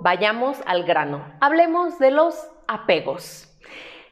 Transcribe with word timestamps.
Vayamos 0.00 0.60
al 0.66 0.84
grano. 0.84 1.24
Hablemos 1.40 1.98
de 1.98 2.10
los 2.10 2.50
apegos. 2.68 3.50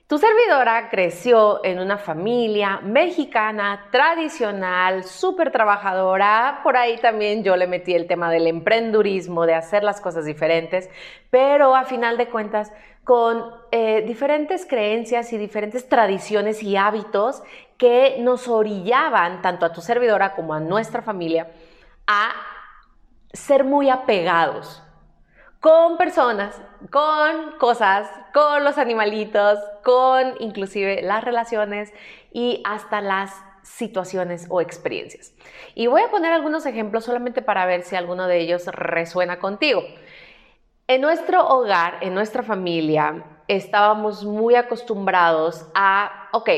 Tu 0.06 0.16
servidora 0.16 0.88
creció 0.88 1.62
en 1.64 1.78
una 1.78 1.98
familia 1.98 2.80
mexicana 2.82 3.88
tradicional, 3.90 5.04
súper 5.04 5.50
trabajadora. 5.50 6.60
Por 6.62 6.76
ahí 6.76 6.96
también 6.98 7.44
yo 7.44 7.56
le 7.56 7.66
metí 7.66 7.94
el 7.94 8.06
tema 8.06 8.30
del 8.30 8.46
emprendurismo, 8.46 9.44
de 9.44 9.54
hacer 9.54 9.84
las 9.84 10.00
cosas 10.00 10.24
diferentes, 10.24 10.88
pero 11.28 11.76
a 11.76 11.84
final 11.84 12.16
de 12.16 12.28
cuentas 12.28 12.72
con 13.04 13.44
eh, 13.72 14.02
diferentes 14.06 14.64
creencias 14.64 15.32
y 15.34 15.38
diferentes 15.38 15.86
tradiciones 15.88 16.62
y 16.62 16.76
hábitos 16.76 17.42
que 17.76 18.16
nos 18.20 18.48
orillaban, 18.48 19.42
tanto 19.42 19.66
a 19.66 19.72
tu 19.72 19.82
servidora 19.82 20.34
como 20.34 20.54
a 20.54 20.60
nuestra 20.60 21.02
familia, 21.02 21.50
a 22.06 22.32
ser 23.32 23.64
muy 23.64 23.90
apegados 23.90 24.82
con 25.62 25.96
personas, 25.96 26.60
con 26.90 27.56
cosas, 27.60 28.10
con 28.34 28.64
los 28.64 28.78
animalitos, 28.78 29.60
con 29.84 30.34
inclusive 30.40 31.02
las 31.02 31.22
relaciones 31.22 31.94
y 32.32 32.60
hasta 32.64 33.00
las 33.00 33.32
situaciones 33.62 34.48
o 34.50 34.60
experiencias. 34.60 35.32
Y 35.76 35.86
voy 35.86 36.02
a 36.02 36.10
poner 36.10 36.32
algunos 36.32 36.66
ejemplos 36.66 37.04
solamente 37.04 37.42
para 37.42 37.64
ver 37.64 37.82
si 37.84 37.94
alguno 37.94 38.26
de 38.26 38.40
ellos 38.40 38.66
resuena 38.66 39.38
contigo. 39.38 39.84
En 40.88 41.00
nuestro 41.00 41.46
hogar, 41.46 41.98
en 42.00 42.12
nuestra 42.12 42.42
familia, 42.42 43.22
estábamos 43.46 44.24
muy 44.24 44.56
acostumbrados 44.56 45.68
a, 45.76 46.28
ok, 46.32 46.50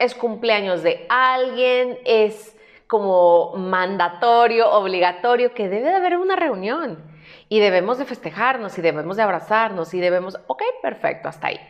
es 0.00 0.14
cumpleaños 0.14 0.82
de 0.82 1.04
alguien, 1.10 1.98
es 2.06 2.56
como 2.86 3.52
mandatorio, 3.56 4.70
obligatorio, 4.70 5.52
que 5.52 5.68
debe 5.68 5.90
de 5.90 5.96
haber 5.96 6.16
una 6.16 6.34
reunión 6.34 7.07
y 7.48 7.60
debemos 7.60 7.98
de 7.98 8.04
festejarnos 8.04 8.78
y 8.78 8.82
debemos 8.82 9.16
de 9.16 9.22
abrazarnos 9.22 9.94
y 9.94 10.00
debemos, 10.00 10.38
ok, 10.46 10.62
perfecto, 10.82 11.28
hasta 11.28 11.48
ahí. 11.48 11.60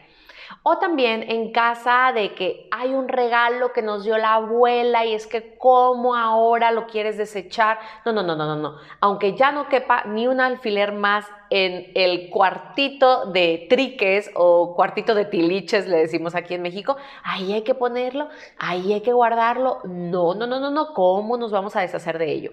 O 0.62 0.78
también 0.78 1.22
en 1.30 1.52
casa 1.52 2.12
de 2.14 2.34
que 2.34 2.68
hay 2.70 2.94
un 2.94 3.08
regalo 3.08 3.72
que 3.72 3.82
nos 3.82 4.04
dio 4.04 4.16
la 4.16 4.34
abuela 4.34 5.04
y 5.04 5.14
es 5.14 5.26
que 5.26 5.56
cómo 5.58 6.14
ahora 6.16 6.70
lo 6.72 6.86
quieres 6.86 7.18
desechar. 7.18 7.78
No, 8.04 8.12
no, 8.12 8.22
no, 8.22 8.34
no, 8.34 8.46
no, 8.46 8.56
no. 8.56 8.76
Aunque 9.00 9.36
ya 9.36 9.52
no 9.52 9.68
quepa 9.68 10.04
ni 10.04 10.26
un 10.26 10.40
alfiler 10.40 10.92
más 10.92 11.26
en 11.50 11.92
el 11.94 12.30
cuartito 12.30 13.26
de 13.26 13.66
triques 13.68 14.30
o 14.34 14.74
cuartito 14.74 15.14
de 15.14 15.26
tiliches, 15.26 15.86
le 15.86 15.98
decimos 15.98 16.34
aquí 16.34 16.54
en 16.54 16.62
México, 16.62 16.96
ahí 17.22 17.52
hay 17.52 17.62
que 17.62 17.74
ponerlo, 17.74 18.28
ahí 18.58 18.92
hay 18.92 19.02
que 19.02 19.12
guardarlo. 19.12 19.80
No, 19.84 20.34
no, 20.34 20.46
no, 20.46 20.60
no, 20.60 20.70
no. 20.70 20.94
¿Cómo 20.94 21.36
nos 21.36 21.52
vamos 21.52 21.76
a 21.76 21.80
deshacer 21.80 22.18
de 22.18 22.32
ello? 22.32 22.52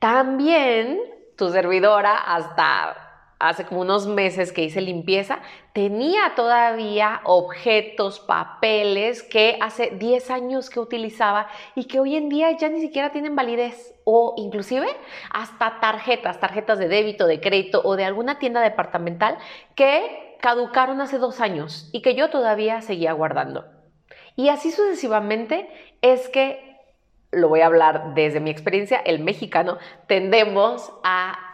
También 0.00 1.19
tu 1.40 1.48
servidora 1.48 2.14
hasta 2.14 2.94
hace 3.38 3.64
como 3.64 3.80
unos 3.80 4.06
meses 4.06 4.52
que 4.52 4.62
hice 4.62 4.82
limpieza, 4.82 5.38
tenía 5.72 6.34
todavía 6.36 7.22
objetos, 7.24 8.20
papeles 8.20 9.22
que 9.22 9.56
hace 9.62 9.92
10 9.92 10.30
años 10.30 10.68
que 10.68 10.78
utilizaba 10.80 11.48
y 11.74 11.84
que 11.84 11.98
hoy 11.98 12.16
en 12.16 12.28
día 12.28 12.50
ya 12.58 12.68
ni 12.68 12.82
siquiera 12.82 13.10
tienen 13.10 13.34
validez 13.34 13.94
o 14.04 14.34
inclusive 14.36 14.86
hasta 15.32 15.80
tarjetas, 15.80 16.38
tarjetas 16.38 16.78
de 16.78 16.88
débito, 16.88 17.26
de 17.26 17.40
crédito 17.40 17.80
o 17.82 17.96
de 17.96 18.04
alguna 18.04 18.38
tienda 18.38 18.60
departamental 18.60 19.38
que 19.74 20.36
caducaron 20.42 21.00
hace 21.00 21.16
dos 21.16 21.40
años 21.40 21.88
y 21.92 22.02
que 22.02 22.14
yo 22.14 22.28
todavía 22.28 22.82
seguía 22.82 23.14
guardando. 23.14 23.64
Y 24.36 24.50
así 24.50 24.70
sucesivamente 24.70 25.70
es 26.02 26.28
que 26.28 26.69
lo 27.32 27.48
voy 27.48 27.60
a 27.60 27.66
hablar 27.66 28.14
desde 28.14 28.40
mi 28.40 28.50
experiencia, 28.50 28.98
el 28.98 29.20
mexicano, 29.20 29.78
tendemos 30.06 30.92
a, 31.04 31.46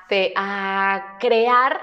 crear 1.18 1.80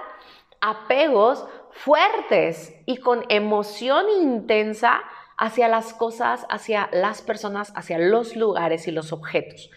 apegos 0.61 1.45
fuertes 1.71 2.73
y 2.85 2.97
con 2.97 3.25
emoción 3.27 4.05
intensa 4.09 5.01
hacia 5.37 5.67
las 5.67 5.93
cosas, 5.93 6.45
hacia 6.49 6.87
las 6.93 7.21
personas, 7.21 7.73
hacia 7.75 7.97
los 7.97 8.37
lugares 8.37 8.87
y 8.87 8.91
los 8.91 9.11
objetos. 9.11 9.69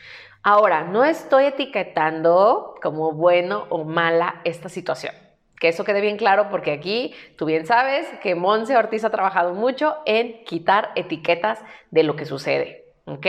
Ahora, 0.44 0.84
no 0.84 1.04
estoy 1.04 1.46
etiquetando 1.46 2.76
como 2.80 3.10
bueno 3.10 3.66
o 3.68 3.82
mala 3.82 4.42
esta 4.44 4.68
situación. 4.68 5.12
Que 5.58 5.68
eso 5.68 5.82
quede 5.82 6.00
bien 6.00 6.18
claro 6.18 6.48
porque 6.48 6.70
aquí 6.70 7.14
tú 7.36 7.46
bien 7.46 7.66
sabes 7.66 8.06
que 8.22 8.36
Monse 8.36 8.76
Ortiz 8.76 9.02
ha 9.04 9.10
trabajado 9.10 9.54
mucho 9.54 9.96
en 10.06 10.44
quitar 10.44 10.92
etiquetas 10.94 11.64
de 11.90 12.04
lo 12.04 12.14
que 12.14 12.26
sucede. 12.26 12.85
¿Ok? 13.06 13.26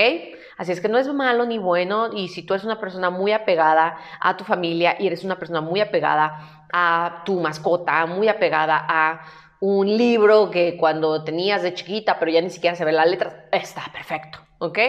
Así 0.58 0.72
es 0.72 0.82
que 0.82 0.90
no 0.90 0.98
es 0.98 1.08
malo 1.14 1.46
ni 1.46 1.60
bueno 1.60 2.12
y 2.14 2.28
si 2.28 2.44
tú 2.44 2.54
eres 2.54 2.66
una 2.66 2.80
persona 2.80 3.10
muy 3.10 3.32
apegada 3.32 3.98
a 4.20 4.36
tu 4.36 4.44
familia 4.44 4.98
y 5.00 5.08
eres 5.08 5.24
una 5.24 5.38
persona 5.38 5.62
muy 5.62 5.80
apegada 5.80 6.66
a 6.74 7.22
tu 7.26 7.40
mascota, 7.40 8.06
muy 8.08 8.28
apegada 8.28 8.86
a 8.88 9.22
un 9.60 9.88
libro 9.88 10.52
que 10.52 10.78
cuando 10.78 11.24
tenías 11.24 11.62
de 11.62 11.74
chiquita 11.74 12.20
pero 12.20 12.32
ya 12.32 12.42
ni 12.42 12.50
siquiera 12.50 12.76
se 12.76 12.86
ve 12.86 12.92
las 12.92 13.10
letras, 13.10 13.36
está 13.52 13.84
perfecto, 13.94 14.40
¿ok? 14.58 14.80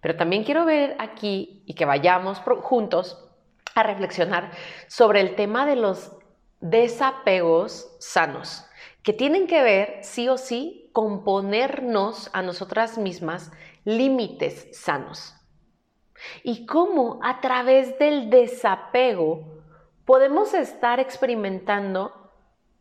Pero 0.00 0.16
también 0.16 0.42
quiero 0.42 0.64
ver 0.64 0.96
aquí 0.98 1.62
y 1.64 1.74
que 1.74 1.84
vayamos 1.84 2.38
juntos 2.40 3.30
a 3.74 3.84
reflexionar 3.84 4.50
sobre 4.88 5.20
el 5.20 5.36
tema 5.36 5.64
de 5.64 5.76
los 5.76 6.12
desapegos 6.60 7.96
sanos, 8.00 8.64
que 9.04 9.12
tienen 9.12 9.46
que 9.46 9.62
ver 9.62 9.98
sí 10.02 10.28
o 10.28 10.38
sí 10.38 10.90
con 10.92 11.24
ponernos 11.24 12.30
a 12.32 12.42
nosotras 12.42 12.98
mismas 12.98 13.50
límites 13.84 14.68
sanos. 14.72 15.34
Y 16.42 16.66
cómo 16.66 17.18
a 17.22 17.40
través 17.40 17.98
del 17.98 18.30
desapego 18.30 19.62
podemos 20.04 20.54
estar 20.54 21.00
experimentando 21.00 22.12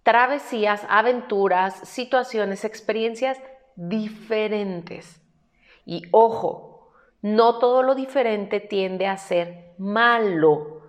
travesías, 0.04 0.86
aventuras, 0.90 1.76
situaciones, 1.88 2.66
experiencias 2.66 3.40
diferentes. 3.76 5.22
Y 5.86 6.04
ojo, 6.12 6.92
no 7.22 7.60
todo 7.60 7.84
lo 7.84 7.96
diferente 7.96 8.60
tiende 8.60 9.08
a 9.08 9.18
ser 9.18 9.74
malo, 9.78 10.82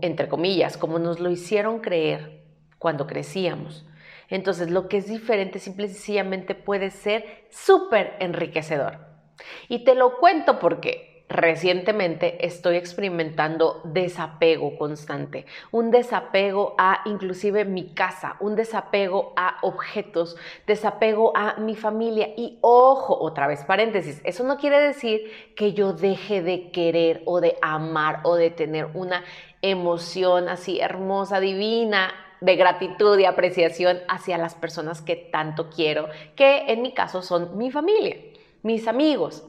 entre 0.00 0.28
comillas, 0.28 0.76
como 0.76 0.98
nos 0.98 1.20
lo 1.20 1.30
hicieron 1.30 1.80
creer 1.80 2.44
cuando 2.78 3.06
crecíamos. 3.06 3.86
Entonces, 4.28 4.70
lo 4.70 4.88
que 4.88 4.96
es 4.96 5.06
diferente 5.06 5.60
simple 5.60 5.86
y 5.86 5.90
sencillamente 5.90 6.54
puede 6.54 6.90
ser 6.90 7.46
súper 7.50 8.16
enriquecedor. 8.18 9.15
Y 9.68 9.84
te 9.84 9.94
lo 9.94 10.18
cuento 10.18 10.58
porque 10.58 11.16
recientemente 11.28 12.46
estoy 12.46 12.76
experimentando 12.76 13.80
desapego 13.84 14.76
constante, 14.78 15.44
un 15.72 15.90
desapego 15.90 16.74
a 16.78 17.02
inclusive 17.04 17.64
mi 17.64 17.94
casa, 17.94 18.36
un 18.40 18.54
desapego 18.54 19.32
a 19.36 19.58
objetos, 19.62 20.36
desapego 20.66 21.36
a 21.36 21.56
mi 21.56 21.74
familia. 21.74 22.28
Y 22.36 22.58
ojo, 22.60 23.18
otra 23.20 23.46
vez 23.48 23.64
paréntesis, 23.64 24.20
eso 24.24 24.44
no 24.44 24.56
quiere 24.56 24.78
decir 24.78 25.30
que 25.56 25.72
yo 25.72 25.92
deje 25.92 26.42
de 26.42 26.70
querer 26.70 27.22
o 27.24 27.40
de 27.40 27.58
amar 27.60 28.20
o 28.22 28.36
de 28.36 28.50
tener 28.50 28.88
una 28.94 29.24
emoción 29.62 30.48
así 30.48 30.80
hermosa, 30.80 31.40
divina 31.40 32.12
de 32.40 32.54
gratitud 32.54 33.18
y 33.18 33.24
apreciación 33.24 33.98
hacia 34.08 34.38
las 34.38 34.54
personas 34.54 35.00
que 35.00 35.16
tanto 35.16 35.70
quiero, 35.70 36.08
que 36.36 36.70
en 36.70 36.82
mi 36.82 36.92
caso 36.92 37.22
son 37.22 37.56
mi 37.56 37.70
familia 37.70 38.16
mis 38.66 38.88
amigos. 38.88 39.44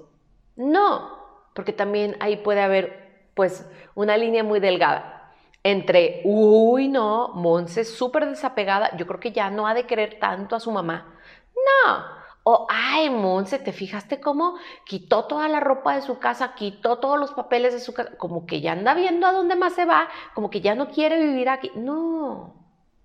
No, 0.56 1.18
porque 1.54 1.74
también 1.74 2.16
ahí 2.20 2.38
puede 2.38 2.62
haber 2.62 3.30
pues 3.34 3.70
una 3.96 4.16
línea 4.16 4.44
muy 4.44 4.60
delgada 4.60 5.34
entre, 5.64 6.22
uy, 6.24 6.88
no, 6.88 7.30
Monse 7.30 7.84
súper 7.84 8.28
desapegada, 8.28 8.96
yo 8.96 9.06
creo 9.06 9.20
que 9.20 9.32
ya 9.32 9.50
no 9.50 9.68
ha 9.68 9.74
de 9.74 9.86
querer 9.86 10.18
tanto 10.20 10.56
a 10.56 10.60
su 10.60 10.72
mamá. 10.72 11.20
No, 11.56 12.06
o, 12.44 12.68
ay, 12.70 13.10
Monse, 13.10 13.60
¿te 13.60 13.74
fijaste 13.74 14.22
cómo 14.22 14.56
quitó 14.86 15.26
toda 15.26 15.50
la 15.50 15.60
ropa 15.60 15.96
de 15.96 16.04
su 16.04 16.20
casa, 16.20 16.54
quitó 16.56 17.00
todos 17.00 17.20
los 17.20 17.32
papeles 17.32 17.74
de 17.74 17.80
su 17.80 17.94
casa? 17.94 18.16
Como 18.18 18.46
que 18.46 18.62
ya 18.62 18.72
anda 18.72 18.94
viendo 18.94 19.28
a 19.28 19.34
dónde 19.34 19.56
más 19.56 19.74
se 19.74 19.86
va, 19.86 20.08
como 20.34 20.50
que 20.50 20.62
ya 20.62 20.74
no 20.74 20.90
quiere 20.90 21.20
vivir 21.20 21.50
aquí. 21.50 21.72
No, 21.76 22.56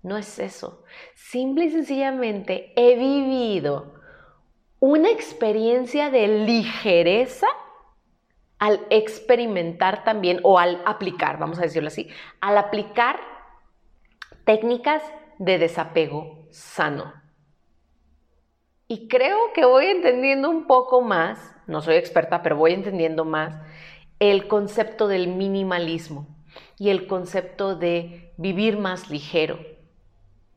no 0.01 0.15
es 0.15 0.39
eso. 0.39 0.83
Simple 1.15 1.65
y 1.65 1.71
sencillamente 1.71 2.71
he 2.77 2.95
vivido 2.95 4.02
una 4.85 5.11
experiencia 5.11 6.09
de 6.09 6.27
ligereza 6.27 7.47
al 8.59 8.85
experimentar 8.89 10.03
también, 10.03 10.41
o 10.43 10.59
al 10.59 10.81
aplicar, 10.85 11.39
vamos 11.39 11.57
a 11.57 11.61
decirlo 11.61 11.87
así, 11.87 12.09
al 12.41 12.57
aplicar 12.57 13.17
Técnicas 14.43 15.01
de 15.39 15.57
desapego 15.57 16.49
sano. 16.51 17.13
Y 18.89 19.07
creo 19.07 19.53
que 19.53 19.63
voy 19.63 19.85
entendiendo 19.85 20.49
un 20.49 20.67
poco 20.67 21.01
más, 21.01 21.55
no 21.65 21.81
soy 21.81 21.95
experta, 21.95 22.43
pero 22.43 22.57
voy 22.57 22.73
entendiendo 22.73 23.23
más 23.23 23.57
el 24.19 24.49
concepto 24.49 25.07
del 25.07 25.29
minimalismo 25.29 26.27
y 26.77 26.89
el 26.89 27.07
concepto 27.07 27.77
de 27.77 28.33
vivir 28.35 28.77
más 28.77 29.09
ligero 29.09 29.59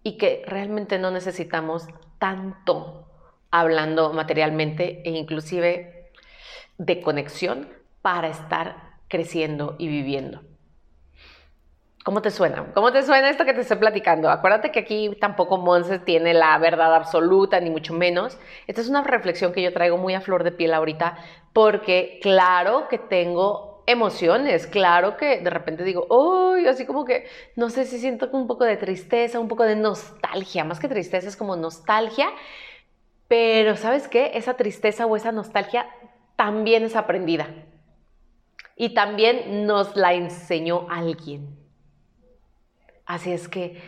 y 0.02 0.16
que 0.16 0.42
realmente 0.48 0.98
no 0.98 1.12
necesitamos 1.12 1.86
tanto 2.18 3.05
hablando 3.50 4.12
materialmente 4.12 5.02
e 5.04 5.10
inclusive 5.10 6.10
de 6.78 7.00
conexión 7.00 7.68
para 8.02 8.28
estar 8.28 8.96
creciendo 9.08 9.76
y 9.78 9.88
viviendo. 9.88 10.42
¿Cómo 12.04 12.22
te 12.22 12.30
suena? 12.30 12.72
¿Cómo 12.72 12.92
te 12.92 13.02
suena 13.02 13.30
esto 13.30 13.44
que 13.44 13.52
te 13.52 13.62
estoy 13.62 13.78
platicando? 13.78 14.30
Acuérdate 14.30 14.70
que 14.70 14.78
aquí 14.78 15.10
tampoco 15.20 15.58
Monse 15.58 15.98
tiene 15.98 16.34
la 16.34 16.56
verdad 16.58 16.94
absoluta, 16.94 17.58
ni 17.58 17.68
mucho 17.68 17.94
menos. 17.94 18.38
Esta 18.68 18.80
es 18.80 18.88
una 18.88 19.02
reflexión 19.02 19.52
que 19.52 19.60
yo 19.60 19.72
traigo 19.72 19.96
muy 19.96 20.14
a 20.14 20.20
flor 20.20 20.44
de 20.44 20.52
piel 20.52 20.72
ahorita, 20.72 21.16
porque 21.52 22.20
claro 22.22 22.86
que 22.88 22.98
tengo 22.98 23.82
emociones, 23.86 24.68
claro 24.68 25.16
que 25.16 25.40
de 25.40 25.50
repente 25.50 25.82
digo, 25.82 26.06
uy, 26.08 26.68
así 26.68 26.86
como 26.86 27.04
que, 27.04 27.26
no 27.56 27.70
sé 27.70 27.84
si 27.84 27.98
siento 27.98 28.28
un 28.32 28.46
poco 28.46 28.64
de 28.64 28.76
tristeza, 28.76 29.40
un 29.40 29.48
poco 29.48 29.64
de 29.64 29.74
nostalgia, 29.74 30.62
más 30.64 30.78
que 30.78 30.86
tristeza 30.88 31.28
es 31.28 31.36
como 31.36 31.56
nostalgia, 31.56 32.28
pero 33.28 33.76
¿sabes 33.76 34.08
qué? 34.08 34.32
Esa 34.34 34.54
tristeza 34.54 35.06
o 35.06 35.16
esa 35.16 35.32
nostalgia 35.32 35.86
también 36.36 36.84
es 36.84 36.96
aprendida 36.96 37.48
y 38.76 38.90
también 38.90 39.66
nos 39.66 39.96
la 39.96 40.12
enseñó 40.12 40.86
alguien. 40.90 41.56
Así 43.06 43.32
es 43.32 43.48
que 43.48 43.80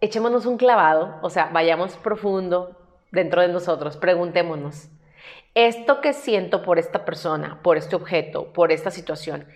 echémonos 0.00 0.46
un 0.46 0.56
clavado, 0.56 1.18
o 1.22 1.30
sea, 1.30 1.50
vayamos 1.52 1.96
profundo 1.96 2.78
dentro 3.10 3.42
de 3.42 3.48
nosotros, 3.48 3.96
preguntémonos, 3.96 4.88
¿esto 5.54 6.00
que 6.00 6.12
siento 6.12 6.62
por 6.62 6.78
esta 6.78 7.04
persona, 7.04 7.60
por 7.62 7.76
este 7.76 7.96
objeto, 7.96 8.52
por 8.52 8.72
esta 8.72 8.90
situación, 8.90 9.46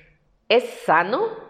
es 0.48 0.64
sano? 0.84 1.46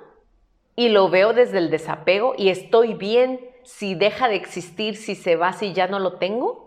Y 0.78 0.90
lo 0.90 1.08
veo 1.08 1.32
desde 1.32 1.58
el 1.58 1.70
desapego 1.70 2.34
y 2.36 2.50
estoy 2.50 2.94
bien 2.94 3.40
si 3.64 3.94
deja 3.94 4.28
de 4.28 4.36
existir, 4.36 4.96
si 4.96 5.14
se 5.14 5.36
va, 5.36 5.52
si 5.52 5.72
ya 5.72 5.88
no 5.88 5.98
lo 5.98 6.18
tengo? 6.18 6.65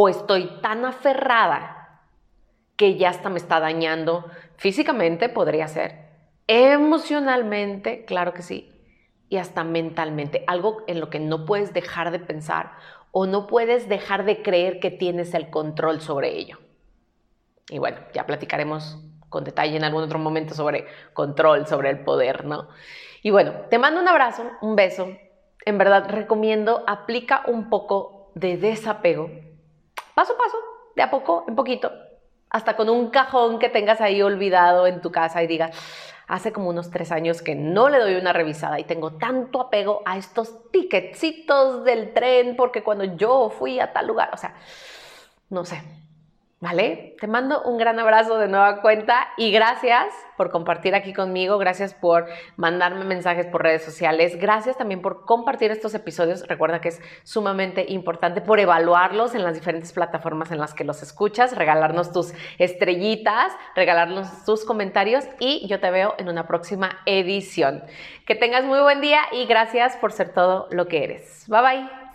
¿O 0.00 0.08
estoy 0.08 0.46
tan 0.62 0.84
aferrada 0.84 2.04
que 2.76 2.96
ya 2.96 3.08
hasta 3.08 3.30
me 3.30 3.38
está 3.38 3.58
dañando 3.58 4.26
físicamente, 4.56 5.28
podría 5.28 5.66
ser? 5.66 6.10
Emocionalmente, 6.46 8.04
claro 8.04 8.32
que 8.32 8.42
sí 8.42 8.72
y 9.28 9.38
hasta 9.38 9.64
mentalmente, 9.64 10.44
algo 10.46 10.84
en 10.86 11.00
lo 11.00 11.10
que 11.10 11.18
no 11.18 11.44
puedes 11.44 11.72
dejar 11.72 12.12
de 12.12 12.20
pensar 12.20 12.74
o 13.10 13.26
no 13.26 13.48
puedes 13.48 13.88
dejar 13.88 14.24
de 14.24 14.40
creer 14.40 14.78
que 14.78 14.92
tienes 14.92 15.34
el 15.34 15.50
control 15.50 16.00
sobre 16.00 16.28
ello. 16.38 16.58
Y 17.68 17.80
bueno, 17.80 17.98
ya 18.14 18.24
platicaremos 18.24 19.02
con 19.28 19.42
detalle 19.42 19.78
en 19.78 19.82
algún 19.82 20.04
otro 20.04 20.20
momento 20.20 20.54
sobre 20.54 20.86
control, 21.12 21.66
sobre 21.66 21.90
el 21.90 22.04
poder, 22.04 22.44
¿no? 22.44 22.68
Y 23.24 23.32
bueno, 23.32 23.52
te 23.68 23.80
mando 23.80 24.00
un 24.00 24.06
abrazo, 24.06 24.44
un 24.60 24.76
beso. 24.76 25.08
En 25.66 25.76
verdad 25.76 26.08
recomiendo, 26.08 26.84
aplica 26.86 27.42
un 27.48 27.68
poco 27.68 28.30
de 28.36 28.58
desapego, 28.58 29.47
paso 30.18 30.32
a 30.32 30.36
paso, 30.36 30.56
de 30.96 31.02
a 31.02 31.12
poco, 31.12 31.44
en 31.46 31.54
poquito, 31.54 31.92
hasta 32.50 32.74
con 32.74 32.88
un 32.88 33.10
cajón 33.10 33.60
que 33.60 33.68
tengas 33.68 34.00
ahí 34.00 34.20
olvidado 34.20 34.88
en 34.88 35.00
tu 35.00 35.12
casa 35.12 35.44
y 35.44 35.46
digas, 35.46 35.70
hace 36.26 36.52
como 36.52 36.70
unos 36.70 36.90
tres 36.90 37.12
años 37.12 37.40
que 37.40 37.54
no 37.54 37.88
le 37.88 38.00
doy 38.00 38.16
una 38.16 38.32
revisada 38.32 38.80
y 38.80 38.84
tengo 38.84 39.12
tanto 39.12 39.60
apego 39.60 40.02
a 40.04 40.18
estos 40.18 40.72
ticketcitos 40.72 41.84
del 41.84 42.12
tren 42.14 42.56
porque 42.56 42.82
cuando 42.82 43.04
yo 43.04 43.48
fui 43.48 43.78
a 43.78 43.92
tal 43.92 44.08
lugar, 44.08 44.30
o 44.32 44.36
sea, 44.36 44.56
no 45.50 45.64
sé, 45.64 45.82
¿Vale? 46.60 47.14
Te 47.20 47.28
mando 47.28 47.62
un 47.62 47.78
gran 47.78 48.00
abrazo 48.00 48.36
de 48.36 48.48
nueva 48.48 48.80
cuenta 48.82 49.28
y 49.36 49.52
gracias 49.52 50.12
por 50.36 50.50
compartir 50.50 50.92
aquí 50.96 51.12
conmigo, 51.12 51.56
gracias 51.56 51.94
por 51.94 52.26
mandarme 52.56 53.04
mensajes 53.04 53.46
por 53.46 53.62
redes 53.62 53.84
sociales, 53.84 54.36
gracias 54.40 54.76
también 54.76 55.00
por 55.00 55.24
compartir 55.24 55.70
estos 55.70 55.94
episodios. 55.94 56.48
Recuerda 56.48 56.80
que 56.80 56.88
es 56.88 57.00
sumamente 57.22 57.86
importante 57.88 58.40
por 58.40 58.58
evaluarlos 58.58 59.36
en 59.36 59.44
las 59.44 59.54
diferentes 59.54 59.92
plataformas 59.92 60.50
en 60.50 60.58
las 60.58 60.74
que 60.74 60.82
los 60.82 61.00
escuchas, 61.00 61.56
regalarnos 61.56 62.10
tus 62.10 62.32
estrellitas, 62.58 63.52
regalarnos 63.76 64.44
tus 64.44 64.64
comentarios 64.64 65.26
y 65.38 65.64
yo 65.68 65.78
te 65.78 65.92
veo 65.92 66.16
en 66.18 66.28
una 66.28 66.48
próxima 66.48 66.98
edición. 67.06 67.84
Que 68.26 68.34
tengas 68.34 68.64
muy 68.64 68.80
buen 68.80 69.00
día 69.00 69.20
y 69.30 69.46
gracias 69.46 69.96
por 69.98 70.10
ser 70.10 70.34
todo 70.34 70.66
lo 70.72 70.88
que 70.88 71.04
eres. 71.04 71.44
Bye 71.46 71.62
bye. 71.62 72.07